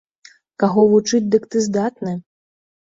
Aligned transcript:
Каго 0.63 0.85
вучыць, 0.95 1.21
дык 1.37 1.47
ты 1.53 1.65
здатны! 1.69 2.19